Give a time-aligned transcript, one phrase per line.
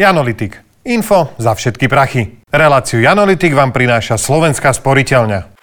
[0.00, 0.56] Janolitik.
[0.88, 2.40] Info za všetky prachy.
[2.48, 5.60] Reláciu Janolitik vám prináša Slovenská sporiteľňa.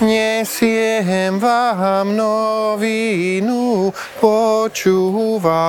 [0.00, 5.60] Nesiem vám novinu, počúvajte.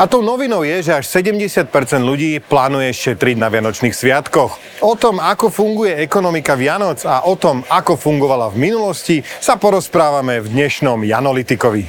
[0.00, 1.68] A tou novinou je, že až 70%
[2.00, 4.80] ľudí plánuje šetriť na Vianočných sviatkoch.
[4.80, 10.40] O tom, ako funguje ekonomika Vianoc a o tom, ako fungovala v minulosti, sa porozprávame
[10.40, 11.84] v dnešnom Janolitikovi.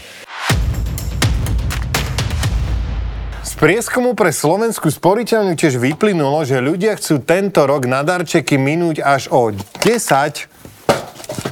[3.62, 9.30] Prieskumu pre slovenskú sporiteľňu tiež vyplynulo, že ľudia chcú tento rok na darčeky minúť až
[9.30, 10.50] o 10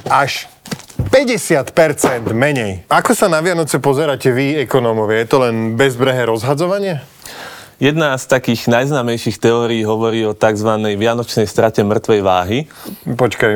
[0.09, 0.49] až
[1.19, 2.87] 50% menej.
[2.87, 5.19] Ako sa na Vianoce pozeráte vy, ekonómovia?
[5.19, 7.03] Je to len bezbrehé rozhadzovanie?
[7.75, 10.71] Jedna z takých najznámejších teórií hovorí o tzv.
[10.95, 12.59] vianočnej strate mŕtvej váhy.
[13.03, 13.51] Počkaj,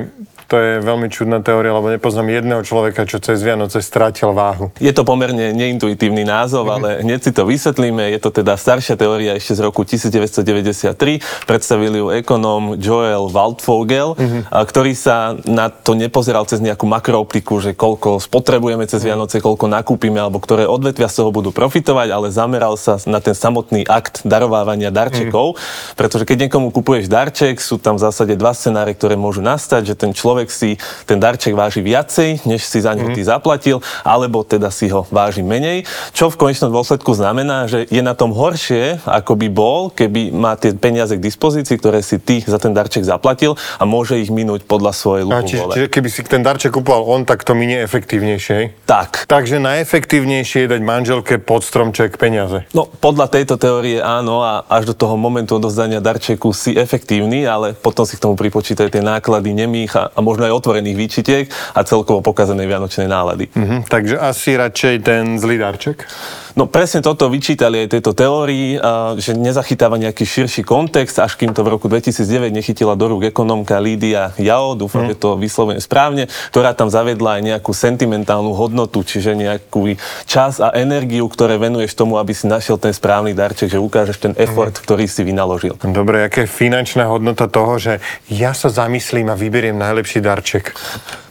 [0.47, 4.73] to je veľmi čudná teória, lebo nepoznám jedného človeka, čo cez Vianoce strátil váhu.
[4.79, 6.75] Je to pomerne neintuitívny názov, mm-hmm.
[6.79, 8.09] ale hneď si to vysvetlíme.
[8.13, 11.47] Je to teda staršia teória ešte z roku 1993.
[11.47, 14.41] Predstavil ju ekonóm Joel Waldvogel, mm-hmm.
[14.51, 20.19] ktorý sa na to nepozeral cez nejakú makrooptiku, že koľko spotrebujeme cez Vianoce, koľko nakúpime,
[20.19, 24.89] alebo ktoré odvetvia z toho budú profitovať, ale zameral sa na ten samotný akt darovávania
[24.89, 25.55] darčekov.
[25.55, 25.95] Mm-hmm.
[25.99, 29.95] Pretože keď niekomu kupuješ darček, sú tam v zásade dva scenáre, ktoré môžu nastať, že
[29.95, 30.75] ten človek človek si
[31.07, 33.15] ten darček váži viacej, než si za ňo mm.
[33.15, 38.03] ty zaplatil, alebo teda si ho váži menej, čo v konečnom dôsledku znamená, že je
[38.03, 42.43] na tom horšie, ako by bol, keby má tie peniaze k dispozícii, ktoré si ty
[42.43, 45.47] za ten darček zaplatil a môže ich minúť podľa svojej ľubovole.
[45.47, 48.83] Čiže, čiže keby si ten darček kupoval on, tak to minie efektívnejšie.
[48.83, 49.29] Tak.
[49.29, 52.67] Takže najefektívnejšie je dať manželke pod stromček peniaze.
[52.75, 57.77] No, podľa tejto teórie áno a až do toho momentu odozdania darčeku si efektívny, ale
[57.77, 61.83] potom si k tomu pripočítaj tie náklady nemých a, a možno aj otvorených výčitiek a
[61.83, 63.51] celkovo pokazenej vianočnej nálady.
[63.51, 66.07] Mm-hmm, takže asi radšej ten zlý darček?
[66.53, 68.77] No presne toto vyčítali aj tejto teórii,
[69.17, 73.81] že nezachytáva nejaký širší kontext, až kým to v roku 2009 nechytila do rúk ekonomka
[73.81, 75.09] Lídia Jao, dúfam, mm.
[75.13, 79.97] že to vyslovene správne, ktorá tam zaviedla aj nejakú sentimentálnu hodnotu, čiže nejaký
[80.29, 84.33] čas a energiu, ktoré venuješ tomu, aby si našiel ten správny darček, že ukážeš ten
[84.37, 84.81] effort, mm.
[84.85, 85.73] ktorý si vynaložil.
[85.81, 87.97] Dobre, aká je finančná hodnota toho, že
[88.29, 90.77] ja sa zamyslím a vyberiem najlepší darček?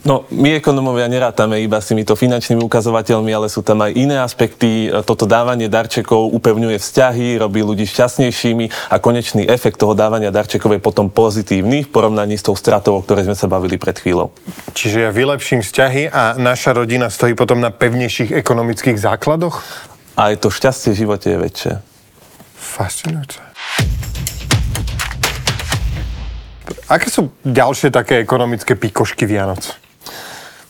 [0.02, 4.90] No, my ekonomovia nerátame iba s týmito finančnými ukazovateľmi, ale sú tam aj iné aspekty.
[5.06, 10.82] Toto dávanie darčekov upevňuje vzťahy, robí ľudí šťastnejšími a konečný efekt toho dávania darčekov je
[10.82, 14.34] potom pozitívny v porovnaní s tou stratou, o ktorej sme sa bavili pred chvíľou.
[14.74, 19.62] Čiže ja vylepším vzťahy a naša rodina stojí potom na pevnejších ekonomických základoch?
[20.18, 21.72] A aj to šťastie v živote je väčšie.
[22.58, 23.38] Fascinujúce.
[26.90, 29.78] Aké sú ďalšie také ekonomické pikošky Vianoc?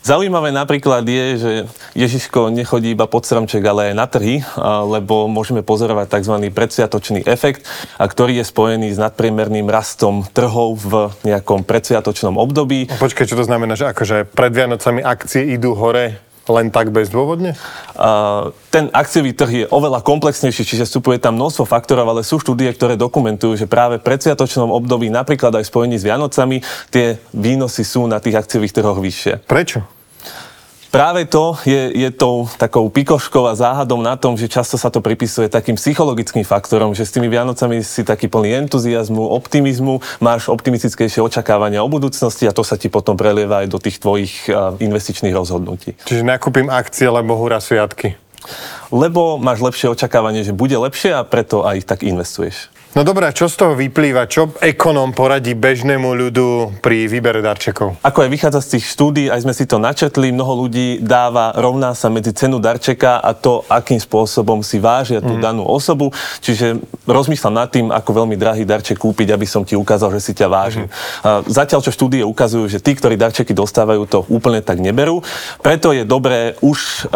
[0.02, 1.52] Zaujímavé napríklad je, že
[1.94, 4.42] Ježiško nechodí iba pod stromček, ale aj na trhy,
[4.90, 6.42] lebo môžeme pozorovať tzv.
[6.50, 7.62] predsviatočný efekt,
[8.02, 10.92] a ktorý je spojený s nadpriemerným rastom trhov v
[11.22, 12.90] nejakom predsviatočnom období.
[12.98, 16.18] Počkaj, čo to znamená, že akože pred Vianocami akcie idú hore
[16.50, 17.54] len tak bezdôvodne?
[17.94, 22.72] Uh, ten akciový trh je oveľa komplexnejší, čiže vstupuje tam množstvo faktorov, ale sú štúdie,
[22.74, 28.10] ktoré dokumentujú, že práve v predsviatočnom období, napríklad aj spojení s Vianocami, tie výnosy sú
[28.10, 29.46] na tých akciových trhoch vyššie.
[29.46, 30.01] Prečo?
[30.92, 35.00] Práve to je, je tou takou pikoškou a záhadom na tom, že často sa to
[35.00, 41.24] pripisuje takým psychologickým faktorom, že s tými Vianocami si taký plný entuziasmu, optimizmu, máš optimistickejšie
[41.24, 44.52] očakávania o budúcnosti a to sa ti potom prelieva aj do tých tvojich
[44.84, 45.96] investičných rozhodnutí.
[46.04, 48.20] Čiže nakúpim akcie, lebo hura sviatky.
[48.92, 52.68] Lebo máš lepšie očakávanie, že bude lepšie a preto aj tak investuješ.
[52.92, 54.28] No dobré, čo z toho vyplýva?
[54.28, 57.96] Čo ekonóm poradí bežnému ľudu pri výbere darčekov?
[58.04, 61.96] Ako aj vychádza z tých štúdí, aj sme si to načetli, mnoho ľudí dáva, rovná
[61.96, 65.40] sa medzi cenu darčeka a to, akým spôsobom si vážia tú mm.
[65.40, 66.12] danú osobu.
[66.44, 70.32] Čiže rozmýšľam nad tým, ako veľmi drahý darček kúpiť, aby som ti ukázal, že si
[70.36, 70.84] ťa vážim.
[71.24, 71.48] Mm.
[71.48, 75.24] Zatiaľ, čo štúdie ukazujú, že tí, ktorí darčeky dostávajú, to úplne tak neberú.
[75.64, 77.08] Preto je dobré už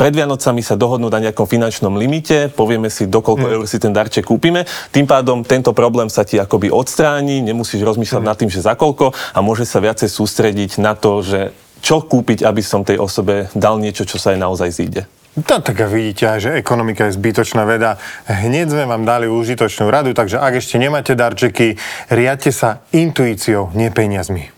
[0.00, 3.54] pred Vianocami sa dohodnúť na nejakom finančnom limite, povieme si, dokoľko mm.
[3.60, 4.64] eur si ten darček kúpime.
[4.88, 8.28] Tým pádom tento problém sa ti akoby odstráni, nemusíš rozmýšľať mm.
[8.28, 12.42] nad tým, že za koľko a môže sa viacej sústrediť na to, že čo kúpiť,
[12.42, 15.02] aby som tej osobe dal niečo, čo sa aj naozaj zíde.
[15.38, 17.94] No, tak vidíte aj, že ekonomika je zbytočná veda.
[18.26, 21.78] Hneď sme vám dali užitočnú radu, takže ak ešte nemáte darčeky,
[22.10, 24.50] riadte sa intuíciou, nie peniazmi.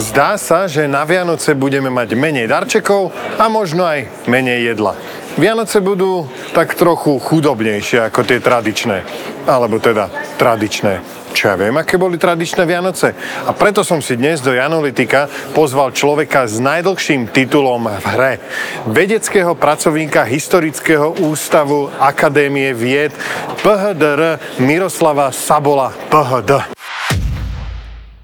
[0.00, 4.96] Zdá sa, že na Vianoce budeme mať menej darčekov a možno aj menej jedla.
[5.40, 9.00] Vianoce budú tak trochu chudobnejšie ako tie tradičné.
[9.48, 11.22] Alebo teda tradičné.
[11.32, 13.16] čo ja viem, aké boli tradičné Vianoce.
[13.48, 18.32] A preto som si dnes do Janolitika pozval človeka s najdlhším titulom v hre.
[18.84, 23.16] Vedeckého pracovníka Historického ústavu Akadémie vied
[23.64, 26.81] PHDR Miroslava Sabola PHD.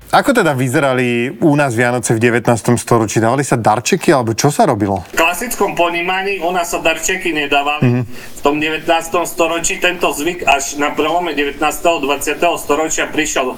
[0.08, 2.81] Ako teda vyzerali u nás Vianoce v 19.
[2.81, 3.20] storočí?
[3.20, 5.05] Dávali sa darčeky, alebo čo sa robilo?
[5.12, 7.84] V klasickom ponímaní u nás sa darčeky nedávali.
[7.84, 8.05] Mm-hmm.
[8.08, 8.88] V tom 19.
[9.28, 11.60] storočí tento zvyk až na prelome 19.
[11.60, 12.40] a 20.
[12.40, 13.56] storočia prišiel uh,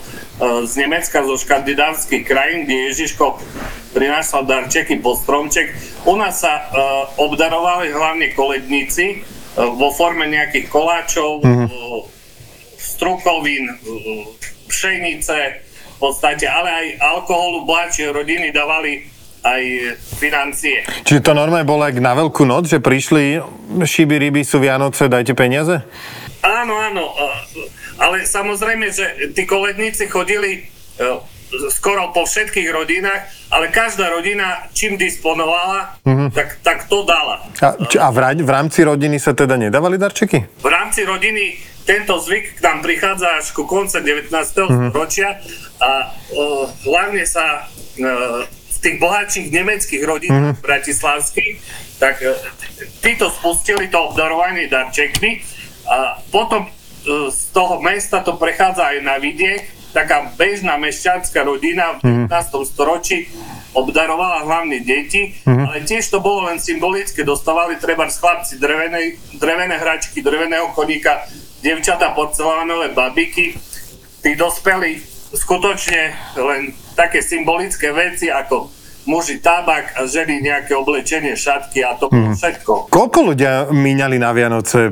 [0.67, 3.38] z Nemecka, zo škandinávskych krajín, kde Ježiško
[3.94, 5.70] prinášal darčeky po stromček.
[6.03, 6.67] U nás sa uh,
[7.31, 11.67] obdarovali hlavne koledníci uh, vo forme nejakých koláčov, mm-hmm.
[11.70, 12.03] uh,
[12.75, 14.26] strukovín, uh,
[14.67, 15.69] pšenice,
[16.00, 19.05] podstate, ale aj alkoholu mladšie rodiny dávali
[19.41, 19.62] aj
[20.20, 20.85] financie.
[21.05, 23.41] Čiže to normálne bolo aj na veľkú noc, že prišli
[23.81, 25.81] šiby, ryby, sú Vianoce, dajte peniaze?
[26.44, 27.05] Áno, áno,
[28.00, 30.61] ale samozrejme, že tí koledníci chodili e,
[31.73, 36.31] skoro po všetkých rodinách, ale každá rodina čím disponovala, mm-hmm.
[36.31, 37.43] tak, tak to dala.
[37.58, 40.62] A, a v, v rámci rodiny sa teda nedávali darčeky?
[40.62, 44.31] V rámci rodiny tento zvyk k nám prichádza až ku konce 19.
[44.31, 44.91] Mm-hmm.
[45.82, 45.91] a
[46.31, 48.06] o, hlavne sa o,
[48.47, 50.64] v tých bohatších nemeckých rodinách mm-hmm.
[50.64, 51.55] bratislavských,
[51.99, 52.31] tak o,
[53.03, 55.43] títo spustili to obdarovanie darčekmi
[55.91, 56.70] a potom
[57.31, 59.80] z toho mesta to prechádza aj na vidiek.
[59.90, 62.31] Taká bežná mešťanská rodina v 19.
[62.31, 62.66] Mm-hmm.
[62.66, 63.26] storočí
[63.75, 65.66] obdarovala hlavne deti, mm-hmm.
[65.66, 67.22] ale tiež to bolo len symbolické.
[67.22, 71.22] Dostávali treba z chlapci drevené, drevené hračky, dreveného koníka,
[71.62, 73.54] devčata porcelánové babiky.
[74.20, 75.00] Tí dospelí
[75.34, 78.80] skutočne len také symbolické veci ako
[79.10, 82.38] muži tabak a ženy nejaké oblečenie, šatky a to hmm.
[82.38, 82.86] všetko.
[82.94, 84.86] Koľko ľudia míňali na Vianoce?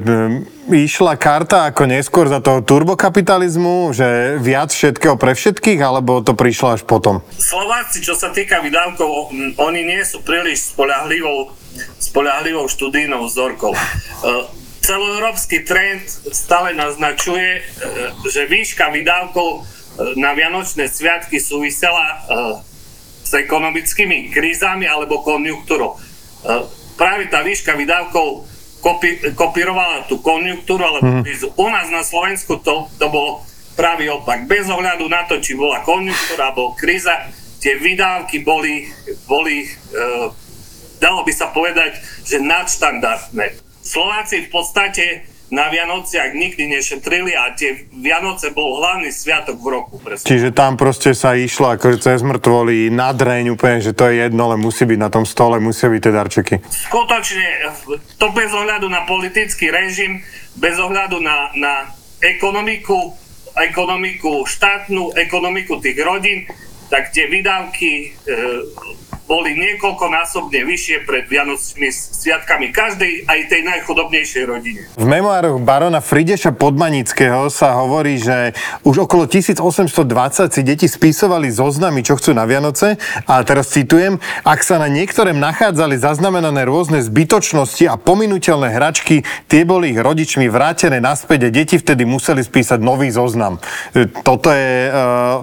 [0.68, 6.74] Išla karta ako neskôr za toho turbokapitalizmu, že viac všetkého pre všetkých, alebo to prišlo
[6.74, 7.22] až potom?
[7.38, 11.54] Slováci, čo sa týka vydávkov, oni nie sú príliš spolahlivou,
[12.02, 13.72] spolahlivou študijnou vzorkou.
[14.18, 14.26] E,
[14.82, 16.02] celoeurópsky trend
[16.34, 17.60] stále naznačuje, e,
[18.26, 19.62] že výška vydávkov
[20.18, 22.22] na Vianočné sviatky súvisela
[23.28, 26.00] s ekonomickými krízami alebo konjunktúrou.
[26.40, 26.64] Uh,
[26.96, 28.48] práve tá výška výdavkov
[28.80, 31.22] kopi- kopírovala tú konjunktúru alebo mm.
[31.28, 31.52] krízu.
[31.60, 33.44] U nás na Slovensku to, to bolo
[33.76, 34.48] práve opak.
[34.48, 37.28] Bez ohľadu na to, či bola konjunktúra alebo kríza,
[37.60, 38.88] tie výdavky boli,
[39.28, 40.32] boli uh,
[40.98, 43.46] dalo by sa povedať, že nadštandardné.
[43.82, 45.04] Slováci v podstate
[45.48, 49.96] na Vianociach nikdy nešetrili a tie Vianoce bol hlavný sviatok v roku.
[49.96, 50.28] Presne.
[50.28, 54.52] Čiže tam proste sa išlo akože cez mŕtvoli na dreň úplne, že to je jedno,
[54.52, 56.54] ale musí byť na tom stole, musia byť tie darčeky.
[56.92, 57.46] Skutočne,
[58.20, 60.20] to bez ohľadu na politický režim,
[60.60, 61.72] bez ohľadu na, na
[62.20, 63.16] ekonomiku,
[63.56, 66.44] ekonomiku štátnu, ekonomiku tých rodín,
[66.92, 68.36] tak tie výdavky e,
[69.28, 74.80] boli niekoľkonásobne vyššie pred Vianočnými sviatkami každej, aj tej najchudobnejšej rodine.
[74.96, 78.56] V memoároch barona Frideša Podmanického sa hovorí, že
[78.88, 79.92] už okolo 1820
[80.48, 82.96] si deti spisovali zoznamy, čo chcú na Vianoce
[83.28, 84.16] a teraz citujem,
[84.48, 90.48] ak sa na niektorém nachádzali zaznamenané rôzne zbytočnosti a pominuteľné hračky, tie boli ich rodičmi
[90.48, 93.60] vrátené naspäť a deti vtedy museli spísať nový zoznam.
[93.92, 94.90] E, toto je e,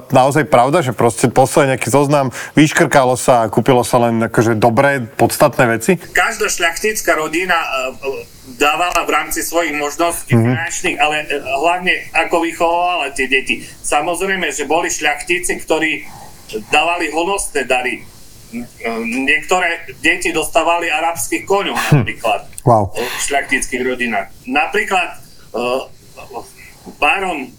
[0.10, 4.56] naozaj pravda, že proste poslali nejaký zoznam, vyškrkalo sa a kúpilo robilo sa len akože
[4.56, 6.00] dobré, podstatné veci?
[6.00, 8.10] Každá šľachtická rodina e, e,
[8.55, 10.48] dávala v rámci svojich možností mm-hmm.
[10.48, 13.67] finančných, ale e, hlavne ako vychovala tie deti.
[13.67, 16.08] Samozrejme, že boli šľachtíci, ktorí
[16.72, 18.00] dávali honosté dary.
[19.03, 21.91] Niektoré deti dostávali arabských koňov hm.
[21.91, 22.88] napríklad wow.
[22.96, 24.32] v šľachtických rodinách.
[24.48, 25.20] Napríklad
[26.96, 27.51] baron,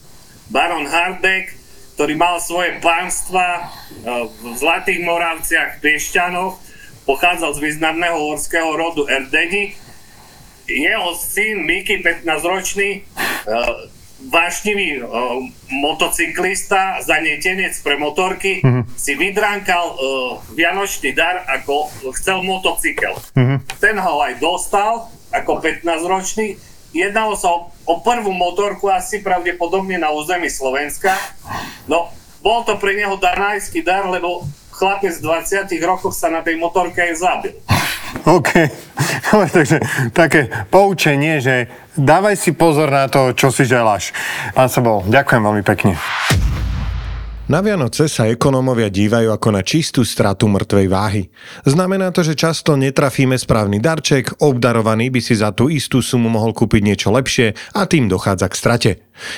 [0.48, 1.52] baron Hardek
[1.96, 3.60] ktorý mal svoje pánstva e,
[4.28, 6.60] v Zlatých Moravciach, Piešťanoch,
[7.08, 9.72] pochádzal z významného horského rodu Erdeni.
[10.68, 18.96] Jeho syn Miki, 15-ročný, e, vášnivý uh, motocyklista, zanietenec pre motorky, mm-hmm.
[18.96, 19.92] si vydránkal
[20.56, 23.12] vianočný dar, ako chcel motocykel.
[23.36, 23.58] Mm-hmm.
[23.76, 26.56] Ten ho aj dostal ako 15-ročný
[26.96, 31.12] Jednalo sa o, o prvú motorku asi pravdepodobne na území Slovenska.
[31.84, 32.08] No,
[32.40, 37.04] bol to pre neho danajský dar, lebo chlapec v 20 rokoch sa na tej motorke
[37.04, 37.54] aj zabil.
[38.24, 38.50] OK.
[39.56, 39.76] Takže
[40.16, 41.68] také poučenie, že
[42.00, 44.16] dávaj si pozor na to, čo si želáš.
[44.56, 46.00] Pán Sebol, ďakujem veľmi pekne.
[47.46, 51.30] Na Vianoce sa ekonómovia dívajú ako na čistú stratu mŕtvej váhy.
[51.62, 56.50] Znamená to, že často netrafíme správny darček, obdarovaný by si za tú istú sumu mohol
[56.50, 58.90] kúpiť niečo lepšie a tým dochádza k strate.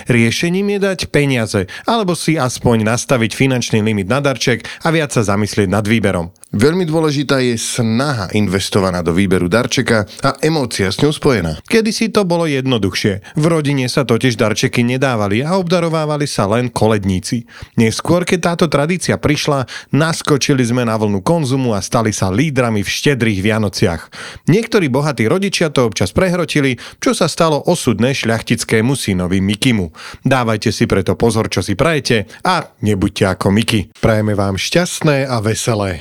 [0.08, 5.20] Riešením je dať peniaze, alebo si aspoň nastaviť finančný limit na darček a viac sa
[5.20, 6.32] zamyslieť nad výberom.
[6.48, 11.60] Veľmi dôležitá je snaha investovaná do výberu darčeka a emócia s ňou spojená.
[11.68, 13.36] Kedy si to bolo jednoduchšie.
[13.36, 17.44] V rodine sa totiž darčeky nedávali a obdarovávali sa len koledníci.
[17.76, 22.88] Neskôr, keď táto tradícia prišla, naskočili sme na vlnu konzumu a stali sa lídrami v
[22.96, 24.02] štedrých Vianociach.
[24.48, 29.92] Niektorí bohatí rodičia to občas prehrotili, čo sa stalo osudné šľachtickému synovi Mikimu.
[30.24, 33.92] Dávajte si preto pozor, čo si prajete a nebuďte ako Miki.
[34.00, 36.00] Prajeme vám šťastné a veselé.